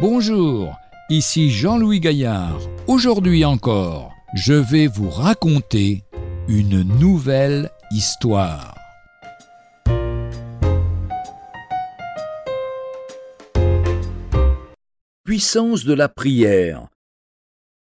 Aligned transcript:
Bonjour, 0.00 0.78
ici 1.10 1.50
Jean-Louis 1.50 2.00
Gaillard. 2.00 2.58
Aujourd'hui 2.86 3.44
encore, 3.44 4.14
je 4.32 4.54
vais 4.54 4.86
vous 4.86 5.10
raconter 5.10 6.04
une 6.48 6.80
nouvelle 6.98 7.68
histoire. 7.90 8.74
Puissance 15.22 15.84
de 15.84 15.92
la 15.92 16.08
prière. 16.08 16.88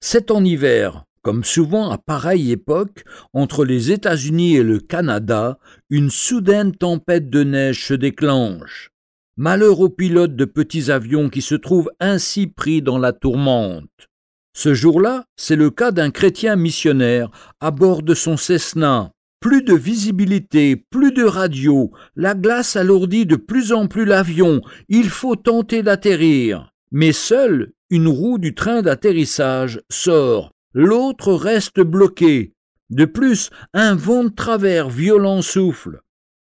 C'est 0.01 0.31
en 0.31 0.43
hiver, 0.43 1.05
comme 1.21 1.45
souvent 1.45 1.91
à 1.91 1.99
pareille 1.99 2.51
époque, 2.51 3.05
entre 3.35 3.67
les 3.67 3.93
États-Unis 3.93 4.57
et 4.57 4.63
le 4.63 4.81
Canada, 4.81 5.59
une 5.91 6.09
soudaine 6.09 6.75
tempête 6.75 7.29
de 7.29 7.45
neige 7.45 7.85
se 7.85 7.93
déclenche. 7.93 8.91
Malheur 9.39 9.81
aux 9.81 9.91
pilotes 9.91 10.35
de 10.35 10.47
petits 10.47 10.91
avions 10.91 11.29
qui 11.29 11.43
se 11.43 11.55
trouvent 11.55 11.91
ainsi 12.01 12.47
pris 12.47 12.81
dans 12.81 12.97
la 12.97 13.13
tourmente. 13.13 14.09
Ce 14.55 14.73
jour-là, 14.73 15.27
c'est 15.37 15.57
le 15.57 15.69
cas 15.69 15.91
d'un 15.91 16.11
chrétien 16.11 16.57
missionnaire 16.57 17.31
à 17.61 17.71
bord 17.71 18.03
de 18.03 18.15
son 18.15 18.39
Cessna. 18.39 19.13
Plus 19.41 19.63
de 19.63 19.75
visibilité, 19.75 20.77
plus 20.77 21.13
de 21.13 21.25
radio, 21.25 21.93
la 22.15 22.35
glace 22.35 22.77
alourdit 22.77 23.27
de 23.27 23.37
plus 23.37 23.75
en 23.75 23.89
plus 23.89 24.07
l'avion, 24.07 24.63
il 24.89 25.11
faut 25.11 25.37
tenter 25.37 25.83
d'atterrir. 25.83 26.73
Mais 26.91 27.13
seule 27.13 27.73
une 27.91 28.09
roue 28.09 28.39
du 28.39 28.55
train 28.55 28.81
d'atterrissage 28.81 29.83
sort, 29.91 30.51
l'autre 30.73 31.35
reste 31.35 31.81
bloquée. 31.81 32.55
De 32.89 33.05
plus, 33.05 33.51
un 33.75 33.95
vent 33.95 34.25
de 34.25 34.31
travers 34.31 34.89
violent 34.89 35.43
souffle. 35.43 36.01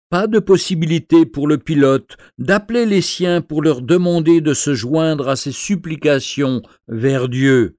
Pas 0.08 0.28
de 0.28 0.38
possibilité 0.38 1.26
pour 1.26 1.48
le 1.48 1.58
pilote 1.58 2.16
d'appeler 2.38 2.86
les 2.86 3.00
siens 3.00 3.40
pour 3.40 3.60
leur 3.60 3.82
demander 3.82 4.40
de 4.40 4.54
se 4.54 4.72
joindre 4.72 5.28
à 5.28 5.34
ses 5.34 5.50
supplications 5.50 6.62
vers 6.86 7.28
Dieu. 7.28 7.76